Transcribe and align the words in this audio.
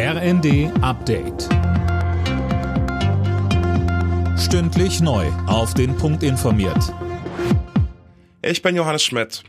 RND 0.00 0.70
Update. 0.80 1.48
Stündlich 4.38 5.00
neu. 5.00 5.26
Auf 5.48 5.74
den 5.74 5.96
Punkt 5.96 6.22
informiert. 6.22 6.94
Ich 8.40 8.62
bin 8.62 8.76
Johannes 8.76 9.02
Schmidt. 9.02 9.42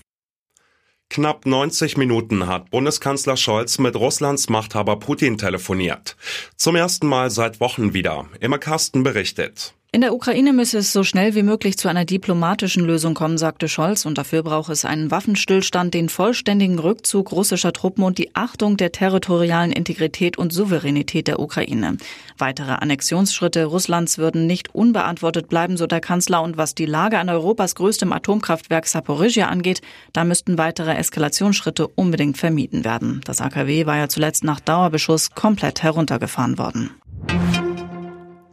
Knapp 1.12 1.46
90 1.46 1.98
Minuten 1.98 2.48
hat 2.48 2.72
Bundeskanzler 2.72 3.38
Scholz 3.38 3.78
mit 3.78 3.96
Russlands 3.96 4.50
Machthaber 4.50 4.96
Putin 4.96 5.38
telefoniert. 5.38 6.18
Zum 6.56 6.76
ersten 6.76 7.06
Mal 7.06 7.30
seit 7.30 7.60
Wochen 7.60 7.94
wieder. 7.94 8.26
Immer 8.40 8.58
Carsten 8.58 9.04
berichtet. 9.04 9.76
In 9.92 10.02
der 10.02 10.14
Ukraine 10.14 10.54
müsse 10.54 10.78
es 10.78 10.94
so 10.94 11.04
schnell 11.04 11.34
wie 11.34 11.42
möglich 11.42 11.76
zu 11.80 11.88
einer 11.88 12.06
diplomatischen 12.06 12.86
Lösung 12.86 13.16
kommen, 13.16 13.40
sagte 13.40 13.68
Scholz, 13.68 14.06
und 14.06 14.20
dafür 14.20 14.44
brauche 14.44 14.72
es 14.72 14.86
einen 14.86 15.10
Waffenstillstand, 15.10 15.96
den 15.96 16.10
vollständigen 16.10 16.78
Rückzug 16.78 17.32
russischer 17.32 17.74
Truppen 17.74 18.04
und 18.04 18.20
die 18.20 18.36
Achtung 18.36 18.78
der 18.78 18.92
territorialen 18.92 19.72
Integrität 19.72 20.38
und 20.38 20.54
Souveränität 20.54 21.28
der 21.28 21.40
Ukraine. 21.40 21.98
Weitere 22.38 22.74
Annexionsschritte 22.74 23.66
Russlands 23.66 24.20
würden 24.20 24.46
nicht 24.46 24.76
unbeantwortet 24.76 25.50
bleiben, 25.50 25.76
so 25.76 25.88
der 25.88 26.02
Kanzler, 26.02 26.44
und 26.44 26.56
was 26.56 26.76
die 26.76 26.86
Lage 26.86 27.18
an 27.18 27.28
Europas 27.28 27.74
größtem 27.74 28.14
Atomkraftwerk 28.14 28.86
Saporizhia 28.86 29.48
angeht, 29.48 29.82
da 30.14 30.24
müssten 30.24 30.60
weitere 30.60 30.94
Eskalationsschritte 30.94 31.88
unbedingt 31.88 32.38
vermieden 32.38 32.86
werden. 32.86 33.22
Das 33.26 33.42
AKW 33.42 33.88
war 33.88 33.98
ja 33.98 34.08
zuletzt 34.08 34.44
nach 34.44 34.60
Dauerbeschuss 34.60 35.32
komplett 35.32 35.82
heruntergefahren 35.82 36.60
worden. 36.60 36.92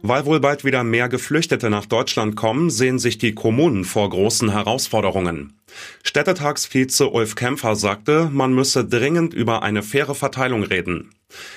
Weil 0.01 0.25
wohl 0.25 0.39
bald 0.39 0.63
wieder 0.63 0.83
mehr 0.83 1.09
Geflüchtete 1.09 1.69
nach 1.69 1.85
Deutschland 1.85 2.35
kommen, 2.35 2.69
sehen 2.69 2.99
sich 2.99 3.17
die 3.17 3.33
Kommunen 3.33 3.83
vor 3.83 4.09
großen 4.09 4.51
Herausforderungen. 4.51 5.59
Städtetagsvize 6.03 7.09
Ulf 7.09 7.35
Kämpfer 7.35 7.75
sagte, 7.75 8.29
man 8.31 8.53
müsse 8.53 8.85
dringend 8.85 9.33
über 9.33 9.63
eine 9.63 9.83
faire 9.83 10.15
Verteilung 10.15 10.63
reden. 10.63 11.11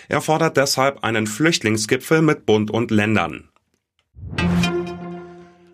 Er 0.08 0.20
fordert 0.20 0.56
deshalb 0.56 1.04
einen 1.04 1.26
Flüchtlingsgipfel 1.26 2.22
mit 2.22 2.46
Bund 2.46 2.70
und 2.70 2.90
Ländern. 2.90 3.48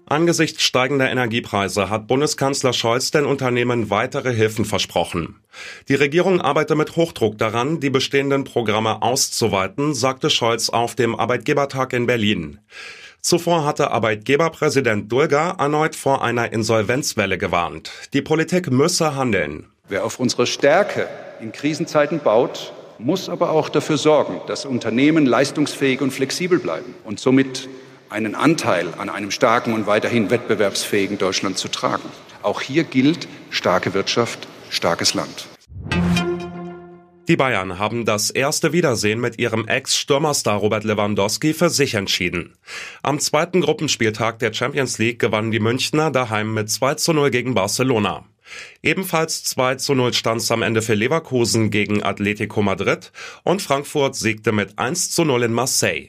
Angesichts 0.09 0.62
steigender 0.62 1.11
Energiepreise 1.11 1.91
hat 1.91 2.07
Bundeskanzler 2.07 2.73
Scholz 2.73 3.11
den 3.11 3.27
Unternehmen 3.27 3.91
weitere 3.91 4.33
Hilfen 4.33 4.65
versprochen. 4.65 5.41
Die 5.89 5.97
Regierung 5.97 6.41
arbeite 6.41 6.77
mit 6.77 6.95
Hochdruck 6.95 7.39
daran, 7.39 7.81
die 7.81 7.91
bestehenden 7.91 8.45
Programme 8.45 9.03
auszuweiten, 9.03 9.95
sagte 9.95 10.31
Scholz 10.31 10.71
auf 10.71 10.95
dem 10.95 11.17
Arbeitgebertag 11.17 11.93
in 11.93 12.07
Berlin. 12.07 12.61
Zuvor 13.21 13.65
hatte 13.65 13.91
Arbeitgeberpräsident 13.91 15.11
Dulger 15.11 15.57
erneut 15.59 15.97
vor 15.97 16.23
einer 16.23 16.53
Insolvenzwelle 16.53 17.37
gewarnt. 17.37 17.91
Die 18.12 18.23
Politik 18.23 18.71
müsse 18.71 19.17
handeln. 19.17 19.67
Wer 19.89 20.05
auf 20.05 20.21
unsere 20.21 20.47
Stärke 20.47 21.09
in 21.41 21.51
Krisenzeiten 21.51 22.21
baut, 22.21 22.73
muss 23.01 23.29
aber 23.29 23.51
auch 23.51 23.69
dafür 23.69 23.99
sorgen, 23.99 24.41
dass 24.47 24.67
Unternehmen 24.67 25.27
leistungsfähig 25.27 26.01
und 26.01 26.12
flexibel 26.12 26.61
bleiben 26.61 26.95
und 27.03 27.19
somit 27.19 27.69
einen 28.11 28.35
Anteil 28.35 28.89
an 28.99 29.09
einem 29.09 29.31
starken 29.31 29.73
und 29.73 29.87
weiterhin 29.87 30.31
wettbewerbsfähigen 30.31 31.19
Deutschland 31.19 31.59
zu 31.59 31.69
tragen. 31.69 32.09
Auch 32.43 32.61
hier 32.61 32.85
gilt 32.85 33.29
starke 33.51 33.95
Wirtschaft, 33.95 34.47
starkes 34.71 35.15
Land. 35.15 35.49
Die 37.29 37.37
Bayern 37.37 37.81
haben 37.81 38.05
das 38.05 38.31
erste 38.31 38.73
Wiedersehen 38.73 39.19
mit 39.19 39.41
ihrem 39.41 39.67
Ex-Stürmerstar 39.67 40.59
Robert 40.59 40.84
Lewandowski 40.84 41.55
für 41.55 41.71
sich 41.71 41.95
entschieden. 41.95 42.55
Am 43.03 43.19
zweiten 43.19 43.62
Gruppenspieltag 43.62 44.39
der 44.39 44.53
Champions 44.53 44.99
League 44.99 45.19
gewannen 45.19 45.51
die 45.51 45.59
Münchner 45.59 46.12
daheim 46.12 46.55
mit 46.55 46.71
2 46.71 46.95
zu 46.95 47.12
0 47.12 47.31
gegen 47.31 47.55
Barcelona. 47.55 48.27
Ebenfalls 48.81 49.43
2 49.43 49.75
zu 49.75 49.95
0 49.95 50.12
stand 50.12 50.41
es 50.41 50.53
am 50.53 50.62
Ende 50.62 50.83
für 50.83 50.95
Leverkusen 50.95 51.71
gegen 51.71 52.05
Atletico 52.05 52.62
Madrid 52.62 53.11
und 53.43 53.61
Frankfurt 53.61 54.15
siegte 54.15 54.53
mit 54.53 54.79
1 54.79 55.11
zu 55.11 55.25
0 55.25 55.43
in 55.43 55.53
Marseille. 55.53 56.09